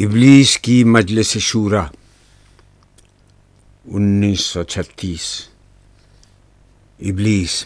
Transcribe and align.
ابلیس 0.00 0.58
کی 0.58 0.84
مجلس 0.84 1.38
شورا، 1.38 1.84
انیس 3.84 4.40
سو 4.40 4.62
چھتیس۔ 4.62 5.48
ابلیس۔ 7.00 7.64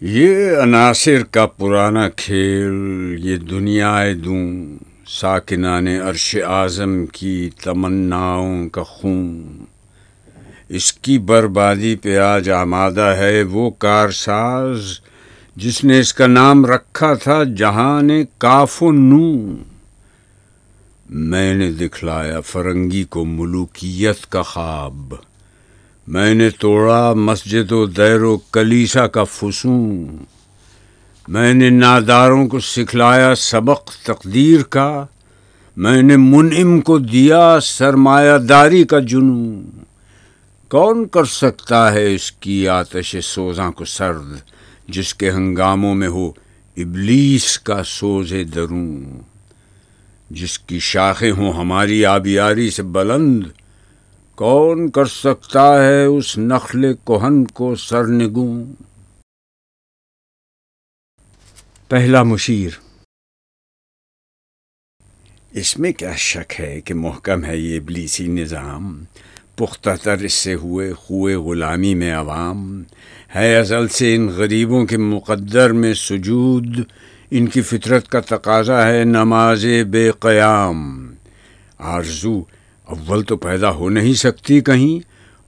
یہ 0.00 0.56
عناصر 0.62 1.24
کا 1.30 1.46
پرانا 1.46 2.08
کھیل، 2.08 2.72
یہ 3.18 3.36
دنیا 3.36 4.04
دوں، 4.24 4.76
ساکنان 5.06 5.88
عرش 5.88 6.36
اعظم 6.46 7.06
کی 7.06 7.50
تمناؤں 7.62 8.68
کا 8.68 8.82
خون۔ 8.82 9.64
اس 10.68 10.92
کی 10.92 11.18
بربادی 11.18 11.96
پہ 11.96 12.18
آج 12.18 12.50
آمادہ 12.50 13.14
ہے 13.18 13.42
وہ 13.42 13.70
کارساز 13.70 15.00
جس 15.60 15.84
نے 15.84 16.00
اس 16.00 16.14
کا 16.14 16.26
نام 16.26 16.66
رکھا 16.66 17.14
تھا 17.14 17.42
جہان 17.44 18.10
کاف 18.38 18.82
و 18.82 18.92
نون۔ 18.92 19.56
میں 21.10 21.54
نے 21.54 21.72
دکھلایا 21.72 22.40
فرنگی 22.40 23.04
کو 23.04 23.24
ملوکیت 23.24 24.26
کا 24.26 24.42
خواب۔ 24.42 25.14
میں 26.08 26.34
نے 26.34 26.50
توڑا 26.50 27.12
مسجد 27.12 27.72
و 27.72 27.86
دیر 27.86 28.22
و 28.22 28.38
کلیسا 28.52 29.06
کا 29.06 29.24
فسون۔ 29.24 30.16
میں 31.28 31.54
نے 31.54 31.70
ناداروں 31.70 32.48
کو 32.48 32.60
سکھلایا 32.60 33.34
سبق 33.34 33.90
تقدیر 34.04 34.62
کا۔ 34.62 35.06
میں 35.76 36.02
نے 36.02 36.16
منعم 36.16 36.80
کو 36.80 36.98
دیا 36.98 37.58
سرمایہ 37.62 38.38
داری 38.38 38.84
کا 38.84 38.98
جنون۔ 38.98 39.70
کون 40.68 41.08
کر 41.08 41.24
سکتا 41.24 41.92
ہے 41.92 42.14
اس 42.14 42.32
کی 42.32 42.68
آتش 42.68 43.16
سوزاں 43.22 43.72
کو 43.72 43.84
سرد؟ 43.84 44.57
جس 44.88 45.14
کے 45.14 45.30
ہنگاموں 45.30 45.94
میں 45.94 46.08
ہو 46.08 46.28
ابلیس 46.76 47.58
کا 47.58 47.84
سوز 47.84 48.34
دروں۔ 48.54 49.20
جس 50.30 50.58
کی 50.58 50.78
شاخیں 50.78 51.32
ہوں 51.32 51.52
ہماری 51.52 52.04
آبیاری 52.04 52.70
سے 52.70 52.82
بلند 52.82 53.44
کون 54.34 54.90
کر 54.90 55.04
سکتا 55.04 55.84
ہے 55.84 56.04
اس 56.04 56.38
نخل 56.38 56.94
کوہن 57.04 57.44
کو 57.44 57.74
سرنگوں؟ 57.74 58.64
پہلا 61.88 62.22
مشیر۔ 62.22 62.70
اس 65.50 65.78
میں 65.78 65.92
کیا 65.92 66.14
شک 66.14 66.60
ہے 66.60 66.80
کہ 66.80 66.94
محکم 66.94 67.44
ہے 67.44 67.56
یہ 67.56 67.80
ابلیسی 67.80 68.26
نظام؟ 68.26 69.04
پختہ 69.58 69.90
تر 70.02 70.16
اس 70.18 70.32
سے 70.32 70.54
ہوئے 70.54 70.92
خوئے 70.92 71.34
غلامی 71.34 71.94
میں 71.94 72.12
عوام 72.12 72.82
ہے 73.34 73.56
ازل 73.56 73.88
سے 73.88 74.14
ان 74.14 74.26
غریبوں 74.26 74.86
کے 74.86 74.96
مقدر 74.96 75.72
میں 75.72 75.94
سجود، 75.94 76.66
ان 77.30 77.46
کی 77.46 77.60
فطرت 77.60 78.08
کا 78.08 78.20
تقاضا 78.20 78.88
ہے 78.88 79.04
نماز 79.04 79.66
بے 79.90 80.10
قیام۔ 80.20 81.08
آرزو، 81.78 82.42
اول 82.84 83.22
تو 83.22 83.36
پیدا 83.36 83.70
ہو 83.70 83.88
نہیں 83.88 84.12
سکتی 84.12 84.60
کہیں، 84.60 84.98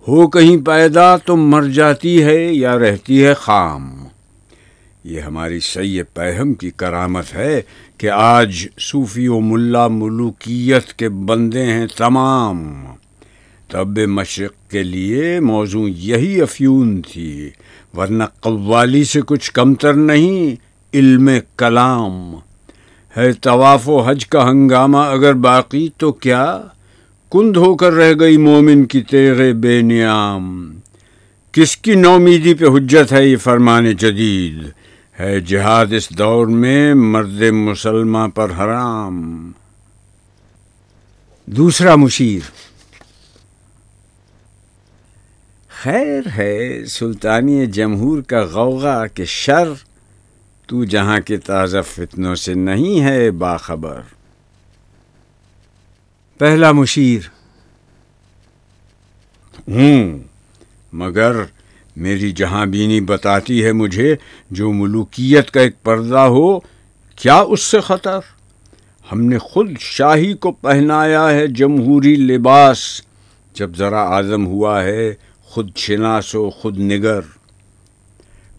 ہو 0.09 0.29
کہیں 0.29 0.67
پیدا 0.67 1.17
تو 1.17 1.37
مر 1.37 1.63
جاتی 1.63 2.23
ہے 2.23 2.53
یا 2.53 2.79
رہتی 2.79 3.25
ہے 3.25 3.35
خام۔ 3.35 4.05
یہ 5.05 5.21
ہماری 5.21 5.61
سی 5.61 6.03
پہم 6.03 6.55
کی 6.55 6.71
کرامت 6.71 7.35
ہے 7.35 7.61
کہ 7.99 8.11
آج 8.11 8.67
صوفی 8.81 9.29
و 9.29 9.41
ملا 9.41 9.89
ملوکیت 9.89 10.93
کے 10.93 11.09
بندے 11.09 11.65
ہیں 11.65 11.87
تمام۔ 11.97 12.85
طب 13.71 13.99
مشرق 13.99 14.71
کے 14.71 14.83
لیے 14.83 15.41
موضوع 15.41 15.89
یہی 15.97 16.41
افیون 16.41 17.03
تھی، 17.03 17.51
ورنہ 17.97 18.25
قوالی 18.41 19.05
سے 19.05 19.21
کچھ 19.27 19.53
کمتر 19.53 19.95
نہیں، 19.95 20.57
علم 20.95 21.31
کلام۔ 21.57 22.35
ہے 23.17 23.33
طواف 23.33 23.89
و 23.89 24.01
حج 24.01 24.27
کا 24.27 24.51
ہنگامہ 24.51 24.99
اگر 24.99 25.33
باقی 25.33 25.89
تو 25.97 26.13
کیا؟ 26.13 26.61
کند 27.33 27.57
ہو 27.57 27.77
کر 27.77 27.93
رہ 27.93 28.13
گئی 28.21 28.37
مومن 28.37 28.85
کی 28.85 29.01
تیغ 29.01 29.53
بے 29.57 29.81
نیام۔ 29.81 30.75
کس 31.53 31.77
کی 31.77 31.95
نومیدی 31.95 32.55
پہ 32.55 32.65
حجت 32.65 33.13
ہے 33.13 33.29
یہ 33.29 33.37
فرمان 33.37 33.93
جدید؟ 33.93 34.59
ہے 35.21 35.41
جہاد 35.41 35.87
اس 35.93 36.11
دور 36.11 36.47
میں 36.47 36.95
مرد 36.95 37.43
مسلمہ 37.43 38.29
پر 38.35 38.51
حرام۔ 38.51 39.51
دوسرا 41.47 41.95
مشیر۔ 41.95 42.70
خیر 45.83 46.21
ہے 46.37 46.85
سلطانی 46.85 47.67
جمہور 47.67 48.23
کا 48.23 48.41
غوغا 48.41 49.07
کہ 49.07 49.25
شر 49.25 49.69
تو 50.67 50.85
جہاں 50.85 51.21
کے 51.21 51.37
تازہ 51.37 51.79
فتنوں 51.89 52.35
سے 52.35 52.55
نہیں 52.55 53.01
ہے 53.01 53.31
باخبر۔ 53.31 54.01
پہلا 56.39 56.73
مشیر۔ 56.73 57.21
ہوں، 59.69 60.19
مگر 60.93 61.37
میری 61.97 62.33
جہاں 62.33 62.67
بینی 62.67 63.01
بتاتی 63.01 63.65
ہے 63.65 63.73
مجھے 63.73 64.17
جو 64.51 64.73
ملوکیت 64.73 65.51
کا 65.51 65.61
ایک 65.61 65.83
پردہ 65.83 66.19
ہو، 66.19 66.61
کیا 67.17 67.39
اس 67.39 67.63
سے 67.63 67.81
خطر؟ 67.81 68.19
ہم 69.13 69.21
نے 69.21 69.39
خود 69.39 69.71
شاہی 69.79 70.33
کو 70.33 70.53
پہنایا 70.53 71.31
ہے 71.31 71.47
جمہوری 71.47 72.17
لباس، 72.17 73.03
جب 73.55 73.77
ذرا 73.77 74.03
آزم 74.03 74.47
ہوا 74.47 74.83
ہے 74.83 75.15
خود 75.51 75.71
شناس 75.77 76.35
و 76.35 76.51
خود 76.51 76.79
نگر۔ 76.79 77.21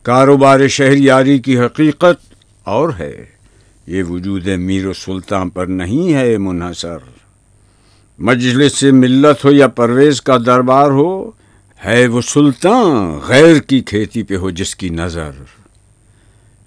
کاروبار 0.02 0.68
شہر 0.68 0.98
یاری 0.98 1.40
کی 1.40 1.60
حقیقت 1.60 2.34
اور 2.64 2.90
ہے۔ 3.00 3.26
یہ 3.88 4.04
وجود 4.04 4.48
میر 4.48 4.88
و 4.88 4.94
سلطان 4.94 5.50
پر 5.50 5.66
نہیں 5.66 6.14
ہے 6.14 6.38
منحصر۔ 6.38 6.98
مجلس 8.20 8.78
سے 8.78 8.92
ملت 8.92 9.46
ہو 9.46 9.52
یا 9.52 9.68
پرویز 9.68 10.22
کا 10.22 10.38
دربار 10.46 10.92
ہو، 10.92 11.32
ہے 11.86 12.08
وہ 12.08 12.22
سلطان 12.22 13.20
غیر 13.28 13.60
کی 13.60 13.80
کھیتی 13.80 14.24
پہ 14.24 14.36
ہو 14.36 14.50
جس 14.50 14.76
کی 14.76 14.90
نظر۔ 14.90 15.32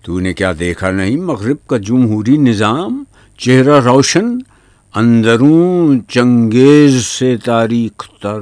تو 0.03 0.21
نے 0.21 0.35
کیا 0.35 0.53
دیکھا 0.59 0.91
نہیں 0.91 1.17
مغرب 1.17 1.57
کا 1.67 1.77
جمہوری 1.77 2.37
نظام؟ 2.37 3.05
چہرہ 3.39 3.81
روشن 3.81 4.39
اندروں 4.95 5.99
چنگیز 6.09 7.07
سے 7.07 7.37
تاریخ 7.45 8.09
تر۔ 8.23 8.41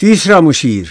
تیسرا 0.00 0.40
مشیر۔ 0.40 0.84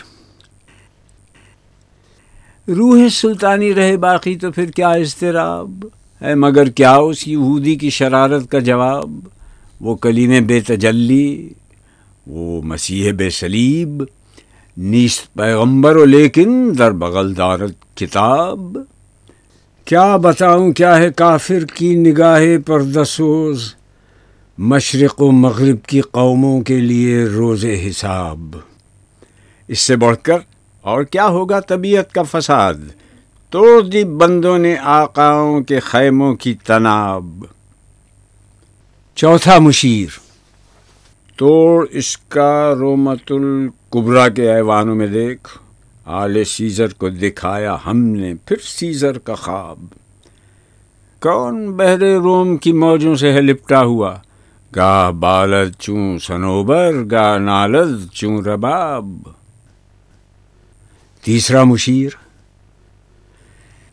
روح 2.68 3.09
سلطانی 3.09 3.74
رہے 3.74 3.97
باقی 3.97 4.36
تو 4.36 4.52
پھر 4.52 4.66
کیا 4.66 4.90
اضطراب؟ 4.90 5.86
ہے 6.22 6.36
مگر 6.36 6.70
کیا 6.70 6.96
اس 6.96 7.28
یہودی 7.28 7.75
کی 7.75 7.90
شرارت 7.90 8.52
کا 8.52 8.59
جواب؟ 8.59 9.20
وہ 9.81 9.96
کلیم 9.96 10.46
بے 10.46 10.62
تجلی، 10.62 11.50
وہ 12.28 12.62
مسیح 12.62 13.12
بے 13.12 13.30
سلیب 13.30 14.03
نیست 14.78 15.34
پیغمبر 15.34 15.96
و 15.96 16.06
لیکن 16.06 16.74
در 16.78 16.91
بغل 16.91 17.38
دارت 17.38 17.97
کتاب۔ 17.97 18.78
کیا 19.86 20.18
بتاؤں، 20.18 20.72
کیا 20.72 20.97
ہے 20.97 21.09
کافر 21.16 21.66
کی 21.66 21.96
نگاہ 21.96 22.41
پردسوز؟ 22.66 23.74
مشرق 24.58 25.22
و 25.22 25.31
مغرب 25.31 25.86
کی 25.86 26.02
قوموں 26.02 26.62
کے 26.62 26.80
لیے 26.80 27.26
روز 27.26 27.66
حساب۔ 27.66 28.56
اس 29.69 29.80
سے 29.80 29.96
بڑھ 29.96 30.18
کر 30.24 30.38
اور 30.81 31.03
کیا 31.03 31.28
ہوگا 31.28 31.59
طبیعت 31.59 32.13
کا 32.13 32.24
فساد؟ 32.24 32.74
توڑ 33.50 33.81
دی 33.81 34.03
بندوں 34.03 34.57
نے 34.57 34.75
آقاؤں 34.78 35.62
کے 35.62 35.80
خیموں 35.80 36.35
کی 36.35 36.53
تناب۔ 36.53 37.44
چوتھا 39.16 39.59
مشیر۔ 39.59 40.19
توڑ 41.35 41.85
اس 41.91 42.18
کا 42.18 42.75
رومت 42.79 43.31
القبرا 43.31 44.29
کے 44.29 44.53
ایوانوں 44.53 44.96
میں 44.96 45.08
دیکھ۔ 45.08 45.58
آل 46.06 46.44
سیزر 46.44 46.94
کو 46.94 47.09
دکھایا 47.09 47.78
ہم 47.85 47.97
نے 47.97 48.34
پھر 48.46 48.56
سیزر 48.63 49.18
کا 49.19 49.35
خواب۔ 49.35 49.85
کون 51.20 51.72
بہرے 51.72 52.16
روم 52.16 52.58
کی 52.58 52.73
موجوں 52.73 53.16
سے 53.16 53.34
ہے 53.34 53.41
لپٹا 53.41 53.82
ہوا؟ 53.82 54.17
گاہ 54.76 55.11
بالد 55.11 55.72
چوں 55.79 56.20
سنوبر 56.20 56.94
گاہ 57.11 57.38
نالد 57.38 58.08
چوں 58.14 58.41
رباب۔ 58.41 59.39
تیسرا 61.22 61.64
مشیر؟ 61.64 62.10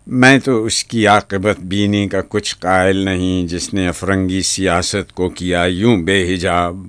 میں 0.07 0.39
تو 0.39 0.65
اس 0.65 0.85
کی 0.85 1.07
عاقبت 1.07 1.61
بینی 1.61 2.09
کا 2.09 2.21
کچھ 2.29 2.57
قائل 2.61 2.97
نہیں 2.97 3.47
جس 3.47 3.75
نے 3.75 3.89
افرنگی 3.89 4.43
سیاست 4.43 5.15
کو 5.15 5.29
کیا 5.29 5.65
یوں 5.69 6.03
بے 6.03 6.35
حجاب۔ 6.35 6.87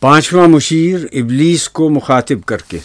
پانچواں 0.00 0.48
مشیر 0.48 0.98
ابلیس 1.12 1.68
کو 1.68 1.90
مخاطب 1.90 2.44
کر 2.44 2.56
کے۔ 2.56 2.78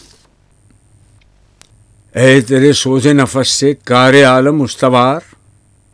اے 2.16 2.42
تیرے 2.42 2.74
سوز 2.74 3.08
نفس 3.08 3.48
سے 3.48 3.74
کار 3.84 4.14
عالم 4.24 4.62
استوار 4.62 5.20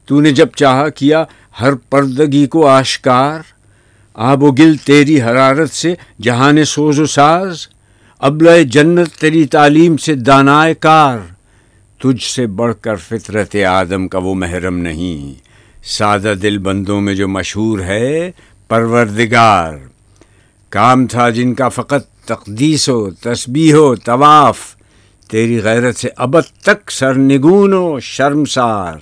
تو 0.06 0.22
نے 0.22 0.32
جب 0.32 0.48
چاہا 0.56 0.90
کیا 0.90 1.24
ہر 1.62 1.74
پردگی 1.76 2.48
کو 2.48 2.68
آشکار۔ 2.68 3.40
آب 4.14 4.44
و 4.44 4.52
گل 4.52 4.76
تیری 4.76 5.22
حرارت 5.22 5.70
سے 5.70 5.94
جہان 6.22 6.66
سوز 6.66 7.00
و 7.00 7.06
ساز۔ 7.06 7.68
ابل 8.20 8.64
جنت 8.64 9.12
تیری 9.12 9.46
تعلیم 9.46 9.98
سے 9.98 10.16
دانائے 10.16 10.74
کار، 10.74 11.18
تجھ 12.00 12.24
سے 12.24 12.48
بڑھ 12.48 12.76
کر 12.82 12.96
فطرت 12.96 13.56
آدم 13.56 14.08
کا 14.08 14.18
وہ 14.18 14.36
محرم 14.36 14.78
نہیں۔ 14.78 15.40
سادہ 15.84 16.34
دل 16.42 16.58
بندوں 16.58 17.02
میں 17.02 17.16
جو 17.16 17.28
مشہور 17.28 17.80
ہے، 17.80 18.32
پروردگار۔ 18.68 19.74
کام 20.70 21.08
تھا 21.08 21.30
جن 21.30 21.54
کا 21.54 21.70
فقط 21.70 22.26
تقدیس 22.26 22.90
و 22.90 23.12
تسبیح 23.12 23.76
و 23.76 23.96
طواف۔ 23.96 24.76
تیری 25.30 25.64
غیرت 25.64 25.96
سے 25.96 26.10
ابد 26.18 26.62
تک 26.62 26.92
سرنگون 26.92 27.74
و 27.74 28.00
شرمسار۔ 28.00 28.98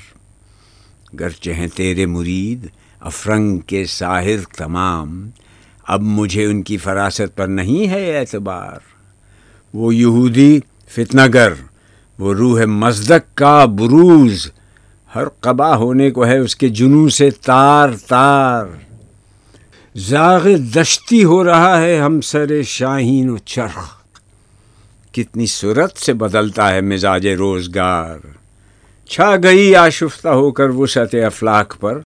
گرچہ 1.19 1.49
ہیں 1.49 1.67
تیرے 1.67 2.05
مرید، 2.05 2.67
افرنگ 2.99 3.57
کے 3.57 3.85
ساحر 3.85 4.53
تمام۔ 4.57 5.29
اب 5.87 6.01
مجھے 6.01 6.45
ان 6.45 6.61
کی 6.61 6.77
فراست 6.77 7.35
پر 7.35 7.47
نہیں 7.47 7.89
ہے 7.89 8.19
اعتبار۔ 8.19 8.96
وہ 9.73 9.95
یہودی 9.95 10.59
فتنہ 10.89 11.21
گر، 11.33 11.53
وہ 12.19 12.33
روح 12.33 12.65
مزدک 12.65 13.37
کا 13.37 13.65
بروز، 13.65 14.47
ہر 15.15 15.29
قبا 15.29 15.75
ہونے 15.75 16.11
کو 16.11 16.25
ہے 16.25 16.37
اس 16.37 16.55
کے 16.55 16.69
جنوں 16.69 17.09
سے 17.09 17.31
تار 17.31 17.89
تار۔ 18.07 18.65
زاغ 19.97 20.47
دشتی 20.75 21.23
ہو 21.23 21.43
رہا 21.43 21.81
ہے 21.81 21.97
ہم 21.97 22.21
سر 22.21 22.63
شاہین 22.63 23.29
و 23.29 23.37
چرخ۔ 23.37 23.97
کتنی 25.11 25.45
صورت 25.45 25.97
سے 25.97 26.13
بدلتا 26.13 26.71
ہے 26.71 26.81
مزاج 26.81 27.27
روزگار۔ 27.27 28.17
چھا 29.09 29.35
گئی 29.43 29.75
آشفتہ 29.75 30.27
ہو 30.27 30.51
کر 30.51 30.69
وسعت 30.69 31.15
افلاق 31.25 31.79
پر، 31.79 31.99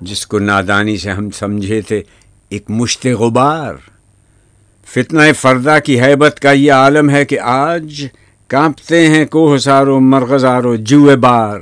جس 0.00 0.26
کو 0.26 0.38
نادانی 0.38 0.96
سے 0.96 1.10
ہم 1.10 1.30
سمجھے 1.30 1.80
تھے 1.80 2.02
ایک 2.48 2.70
مشت 2.70 3.06
غبار۔ 3.06 3.74
فتنہ 4.90 5.32
فردہ 5.36 5.78
کی 5.84 6.00
حیبت 6.00 6.40
کا 6.40 6.52
یہ 6.52 6.72
عالم 6.72 7.10
ہے 7.10 7.24
کہ 7.24 7.40
آج 7.40 8.04
کانپتے 8.46 9.08
ہیں 9.08 9.24
کوہ 9.24 9.58
سارو 9.58 10.00
مرغزارو 10.00 10.76
جو 10.76 11.16
بار۔ 11.20 11.60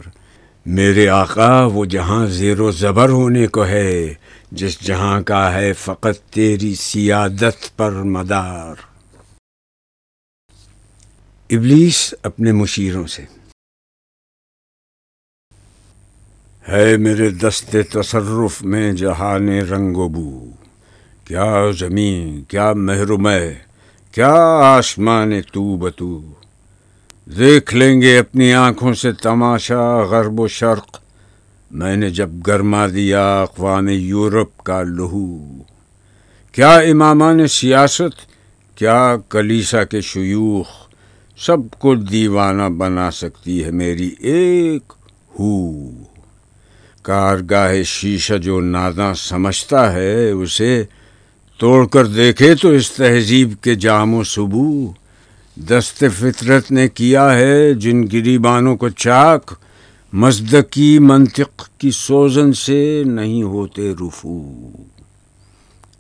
میرے 0.66 1.08
آقا، 1.08 1.64
وہ 1.64 1.84
جہاں 1.84 2.26
زیر 2.26 2.60
و 2.60 2.70
زبر 2.70 3.08
ہونے 3.08 3.46
کو 3.46 3.66
ہے، 3.66 4.14
جس 4.52 4.80
جہاں 4.80 5.20
کا 5.20 5.52
ہے 5.52 5.72
فقط 5.72 6.32
تیری 6.32 6.74
سیادت 6.74 7.76
پر 7.76 7.90
مدار۔ 7.90 8.74
ابلیس 11.50 12.14
اپنے 12.22 12.52
مشیروں 12.52 13.06
سے، 13.06 13.24
ہے 16.68 16.96
میرے 16.96 17.30
دست 17.30 17.76
تصرف 17.92 18.62
میں 18.62 18.92
جہان 18.92 19.48
رنگ 19.48 19.96
و 19.96 20.08
بو۔ 20.08 20.50
کیا 21.28 21.70
زمین، 21.78 22.42
کیا 22.42 22.72
محروم 22.72 23.28
کیا 24.12 24.34
آسمان 24.62 25.32
تو 25.52 25.76
بتو۔ 25.76 26.22
دیکھ 27.38 27.74
لیں 27.74 28.00
گے 28.00 28.18
اپنی 28.18 28.52
آنکھوں 28.52 28.94
سے 28.94 29.12
تماشا، 29.12 30.02
غرب 30.02 30.40
و 30.40 30.48
شرق۔ 30.48 30.98
میں 31.70 31.96
نے 31.96 32.10
جب 32.10 32.30
گرما 32.46 32.86
دیا 32.86 33.42
اقوام 33.42 33.88
یورپ 33.88 34.62
کا 34.62 34.82
لہو۔ 34.82 35.38
کیا 36.52 36.74
امامان 36.74 37.46
سیاست، 37.46 38.26
کیا 38.74 39.16
کلیسا 39.28 39.84
کے 39.84 40.00
شیوخ۔ 40.00 40.68
سب 41.38 41.78
کو 41.78 41.94
دیوانہ 41.94 42.68
بنا 42.68 43.10
سکتی 43.10 43.64
ہے 43.64 43.70
میری 43.70 44.10
ایک 44.18 44.92
ہو۔ 45.40 45.90
کارگاہ 47.02 47.82
شیشہ 47.82 48.34
جو 48.34 48.60
ناداں 48.60 49.14
سمجھتا 49.14 49.92
ہے، 49.92 50.30
اسے 50.30 50.84
توڑ 51.58 51.86
کر 51.86 52.06
دیکھے 52.06 52.54
تو 52.54 52.68
اس 52.68 52.90
تہذیب 52.90 53.52
کے 53.60 53.74
جام 53.74 54.14
و 54.14 54.24
صبو 54.24 54.92
دست 55.56 56.04
فطرت 56.18 56.70
نے 56.70 56.88
کیا 56.88 57.34
ہے 57.34 57.74
جن 57.74 58.06
گریبانوں 58.06 58.76
کو 58.76 58.88
چاک 58.88 59.54
مزدقی 60.12 60.98
منطق 60.98 61.68
کی 61.78 61.90
سوزن 61.90 62.52
سے 62.52 63.02
نہیں 63.06 63.42
ہوتے 63.42 63.92
رفو۔ 63.92 64.52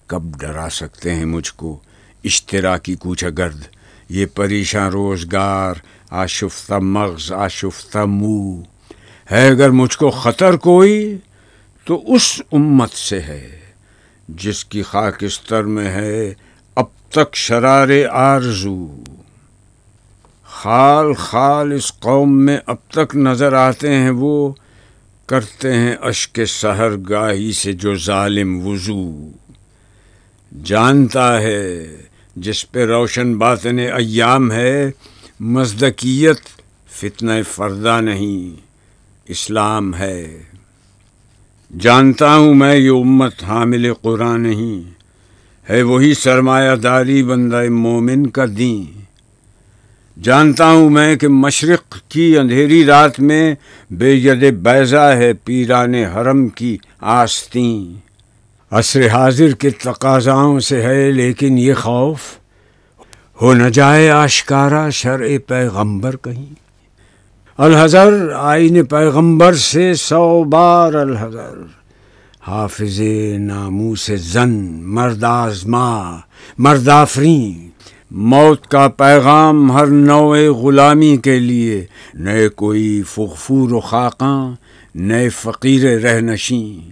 کب 0.06 0.22
ڈرا 0.40 0.68
سکتے 0.70 1.14
ہیں 1.14 1.24
مجھ 1.24 1.52
کو 1.56 1.78
اشتراکی 2.24 2.94
کوچہ 2.94 3.26
گرد؟ 3.38 3.60
یہ 4.08 4.26
پریشاں 4.34 4.90
روزگار، 4.90 5.74
آشفتہ 6.10 6.74
مغز، 6.74 7.32
آشفتہ 7.32 7.98
منہ۔ 7.98 8.62
ہے 9.32 9.48
اگر 9.48 9.70
مجھ 9.70 9.98
کو 9.98 10.10
خطر 10.10 10.56
کوئی 10.56 11.16
تو 11.84 12.14
اس 12.14 12.42
امت 12.52 12.90
سے 12.90 13.20
ہے۔ 13.20 13.67
جس 14.28 14.64
کی 14.64 14.82
خاک 14.82 15.16
استر 15.20 15.62
میں 15.62 15.88
ہے 15.88 16.34
اب 16.74 16.84
تک 17.08 17.36
شرار 17.36 17.88
آرزو۔ 18.10 18.86
خال 20.44 21.14
خال 21.14 21.72
اس 21.72 21.92
قوم 22.00 22.42
میں 22.42 22.58
اب 22.66 22.76
تک 22.90 23.16
نظر 23.16 23.52
آتے 23.52 23.94
ہیں 23.94 24.10
وہ، 24.10 24.52
کرتے 25.26 25.72
ہیں 25.72 25.96
اشک 26.00 26.40
سہر 26.44 26.90
گاہی 27.10 27.52
سے 27.52 27.72
جو 27.72 27.94
ظالم 27.94 28.66
وضو۔ 28.66 29.30
جانتا 30.64 31.40
ہے 31.40 31.86
جس 32.36 32.72
پہ 32.72 32.84
روشن 32.84 33.38
باطن 33.38 33.78
ایام 33.78 34.52
ہے 34.52 34.90
مزدکیت 35.40 36.40
فتنہ 36.88 37.32
فردہ 37.52 38.00
نہیں، 38.00 38.60
اسلام 39.26 39.94
ہے۔ 39.94 40.42
جانتا 41.76 42.36
ہوں 42.36 42.54
میں 42.54 42.76
یہ 42.76 42.90
امت 42.90 43.44
حامل 43.44 43.94
قرآن 44.02 44.40
نہیں 44.40 44.90
ہے۔ 45.70 45.82
وہی 45.82 46.14
سرمایہ 46.14 46.76
داری 46.76 47.22
بندہ 47.22 47.68
مومن 47.70 48.26
کا 48.26 48.44
دین۔ 48.58 48.84
جانتا 50.22 50.70
ہوں 50.70 50.90
میں 50.90 51.16
کہ 51.16 51.28
مشرق 51.28 51.98
کی 52.08 52.38
اندھیری 52.38 52.84
رات 52.84 53.20
میں 53.20 53.54
بے 53.90 54.12
ید 54.12 54.54
بیضا 54.54 55.16
ہے 55.16 55.32
پیران 55.32 55.94
حرم 55.94 56.48
کی 56.48 56.78
آستین۔ 57.00 57.94
عصر 58.70 59.08
حاضر 59.08 59.54
کے 59.54 59.70
تقاضاؤں 59.70 60.60
سے 60.60 60.82
ہے 60.82 61.10
لیکن 61.10 61.58
یہ 61.58 61.74
خوف۔ 61.74 62.20
ہو 63.42 63.54
نہ 63.54 63.68
جائے 63.68 64.10
آشکارا 64.10 64.90
شرع 64.90 65.28
پیغمبر 65.46 66.16
کہیں۔ 66.16 66.67
الحضر 67.58 68.32
آئین 68.32 68.84
پیغمبر 68.84 69.54
سے 69.54 69.94
سو 69.94 70.44
بار 70.44 70.92
الحضر 70.92 71.62
حافظ 72.46 73.00
نامو 73.38 73.94
سے 73.94 74.16
زن 74.16 74.82
مرداز 74.82 75.66
ماں 75.66 76.18
مردافری 76.58 77.68
موت 78.10 78.66
کا 78.66 78.88
پیغام 78.88 79.72
ہر 79.72 79.86
نوع 79.86 80.36
غلامی 80.36 81.16
کے 81.16 81.38
لیے۔ 81.38 81.86
نئے 82.14 82.48
کوئی 82.48 83.02
فغفور 83.02 83.70
و 83.70 83.80
خاقاں 83.80 84.54
نئے 84.94 85.28
فقیر 85.28 86.00
رہ 86.00 86.20
نشیں 86.20 86.90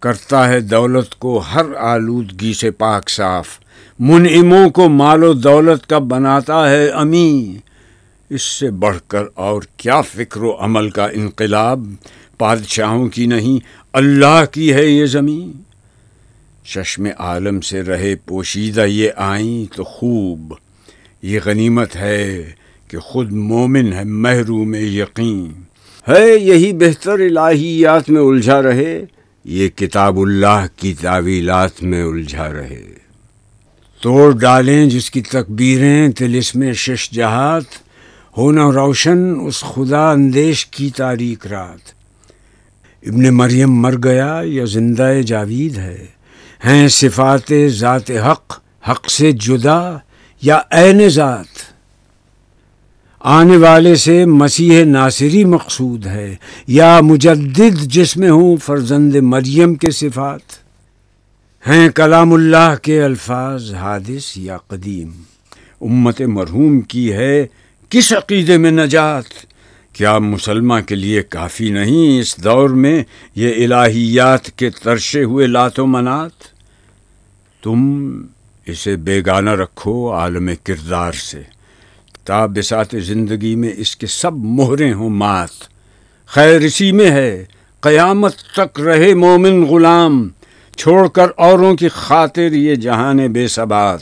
کرتا 0.00 0.48
ہے 0.48 0.60
دولت 0.60 1.18
کو 1.18 1.38
ہر 1.38 1.74
آلودگی 1.78 2.52
سے 2.52 2.70
پاک 2.70 3.10
صاف۔ 3.10 3.46
منعموں 3.98 4.70
کو 4.70 4.88
مال 4.88 5.24
و 5.24 5.32
دولت 5.32 5.86
کا 5.86 5.98
بناتا 5.98 6.70
ہے 6.70 6.88
امین۔ 6.88 7.65
اس 8.30 8.42
سے 8.42 8.70
بڑھ 8.70 8.98
کر 9.06 9.24
اور 9.34 9.62
کیا 9.76 10.00
فکر 10.00 10.42
و 10.42 10.56
عمل 10.58 10.90
کا 10.90 11.06
انقلاب 11.06 11.86
بادشاہوں 12.38 13.08
کی 13.08 13.26
نہیں، 13.26 13.66
اللہ 13.92 14.44
کی 14.52 14.72
ہے 14.72 14.86
یہ 14.86 15.06
زمین۔ 15.06 15.52
چشم 16.64 17.06
عالم 17.18 17.60
سے 17.60 17.82
رہے 17.82 18.14
پوشیدہ 18.16 18.80
یہ 18.80 19.10
آئیں 19.16 19.76
تو 19.76 19.84
خوب۔ 19.84 20.54
یہ 21.22 21.40
غنیمت 21.44 21.96
ہے 21.96 22.50
کہ 22.88 22.98
خود 22.98 23.32
مومن 23.32 23.92
ہے 23.92 24.04
محروم 24.04 24.74
یقین۔ 24.74 25.52
ہے 26.08 26.36
یہی 26.36 26.72
بہتر 26.72 27.12
الہیات 27.12 28.10
میں 28.10 28.22
الجھا 28.22 28.62
رہے، 28.62 29.04
یہ 29.44 29.68
کتاب 29.68 30.18
اللہ 30.18 30.66
کی 30.76 30.94
تعویلات 31.00 31.82
میں 31.82 32.02
الجھا 32.02 32.52
رہے۔ 32.52 32.84
توڑ 34.00 34.38
ڈالیں 34.38 34.86
جس 34.86 35.10
کی 35.10 35.22
تکبیریں، 35.22 36.08
تلسم 36.08 36.72
شش 36.72 37.10
جہات 37.10 37.85
ہونا 38.36 38.72
روشن 38.72 39.34
اس 39.42 39.60
خدا 39.60 40.10
اندیش 40.10 40.66
کی 40.66 40.90
تاریخ 40.90 41.46
رات۔ 41.46 41.92
ابن 43.06 43.34
مریم 43.34 43.72
مر 43.72 43.94
گیا 44.04 44.40
یا 44.44 44.64
زندہ 44.64 45.12
جاوید 45.26 45.78
ہے؟ 45.78 46.06
ہیں 46.64 46.88
صفات 46.88 47.52
ذات 47.66 48.10
حق 48.10 48.60
حق 48.90 49.10
سے 49.10 49.32
جدا 49.32 49.96
یا 50.42 50.60
عین 50.70 51.08
ذات؟ 51.08 51.76
آنے 53.20 53.56
والے 53.56 53.94
سے 53.94 54.24
مسیح 54.24 54.84
ناصری 54.84 55.44
مقصود 55.44 56.06
ہے 56.06 56.36
یا 56.66 57.00
مجدد 57.00 57.82
جس 57.82 58.16
میں 58.16 58.30
ہوں 58.30 58.56
فرزند 58.56 59.14
مریم 59.14 59.74
کے 59.74 59.90
صفات؟ 59.90 60.40
ہیں 61.68 61.88
کلام 61.88 62.32
اللہ 62.32 62.74
کے 62.82 63.02
الفاظ 63.02 63.74
حادث 63.74 64.36
یا 64.36 64.56
قدیم؟ 64.56 65.10
امت 65.80 66.20
مرحوم 66.20 66.80
کی 66.80 67.12
ہے 67.12 67.46
کس 67.90 68.12
عقیدے 68.12 68.58
میں 68.58 68.70
نجات؟ 68.70 69.24
کیا 69.92 70.18
مسلمہ 70.18 70.74
کے 70.86 70.94
لیے 70.94 71.22
کافی 71.22 71.70
نہیں 71.70 72.20
اس 72.20 72.44
دور 72.44 72.70
میں 72.70 73.04
یہ 73.34 73.64
الہیات 73.64 74.50
کے 74.50 74.70
ترشے 74.70 75.24
ہوئے 75.24 75.46
لات 75.46 75.80
و 75.80 75.86
منات؟ 75.86 76.44
تم 77.62 78.20
اسے 78.66 78.96
بیگانہ 78.96 79.50
رکھو 79.50 80.12
عالم 80.12 80.50
کردار 80.64 81.12
سے، 81.12 81.42
تا 82.24 82.46
بسات 82.46 82.86
زندگی 82.92 83.54
میں 83.54 83.72
اس 83.76 83.96
کے 83.96 84.06
سب 84.06 84.32
مہریں 84.34 84.92
ہوں 84.92 85.10
مات۔ 85.10 85.68
خیر 86.26 86.60
اسی 86.60 86.92
میں 86.92 87.10
ہے، 87.10 87.44
قیامت 87.80 88.34
تک 88.56 88.80
رہے 88.80 89.14
مومن 89.14 89.62
غلام، 89.64 90.28
چھوڑ 90.76 91.08
کر 91.08 91.26
اوروں 91.36 91.76
کی 91.76 91.88
خاطر 91.88 92.52
یہ 92.52 92.74
جہان 92.74 93.32
بے 93.32 93.48
ثبات۔ 93.48 94.00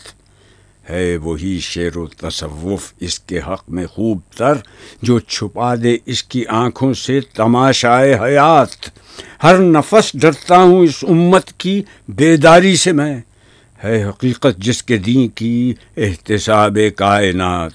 ہے 0.90 1.16
وہی 1.16 1.58
شعر 1.60 1.96
و 1.96 2.06
تصوف 2.06 2.92
اس 3.00 3.20
کے 3.20 3.38
حق 3.38 3.64
میں 3.68 3.86
خوب 3.86 4.20
تر، 4.36 4.54
جو 5.02 5.18
چھپا 5.18 5.74
دے 5.74 5.96
اس 6.06 6.24
کی 6.24 6.46
آنکھوں 6.46 6.94
سے 6.94 7.20
تماشائے 7.20 8.18
حیات۔ 8.22 8.68
ہر 9.42 9.58
نفس 9.58 10.10
ڈرتا 10.14 10.56
ہوں 10.56 10.80
اس 10.80 11.04
امت 11.08 11.52
کی 11.58 11.82
بیداری 12.08 12.76
سے 12.76 12.92
میں۔ 12.92 13.20
ہے 13.84 14.04
حقیقت 14.04 14.58
جس 14.58 14.82
کے 14.82 14.96
دین 14.96 15.28
کی 15.28 15.74
احتساب 15.96 16.78
کائنات۔ 16.96 17.72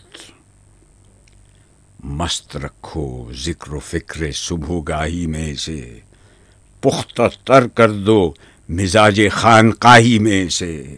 مست 2.03 2.57
رکھو 2.57 3.31
ذکر 3.33 3.73
و 3.73 3.79
فکر 3.79 4.31
صبح 4.31 4.79
گاہی 4.87 5.25
میں 5.25 5.55
سے۔ 5.55 5.99
پختہ 6.81 7.21
تر 7.45 7.67
کر 7.67 7.91
دو 7.91 8.33
مزاج 8.69 9.21
خانقاہی 9.31 10.19
میں 10.19 10.49
سے۔ 10.49 10.95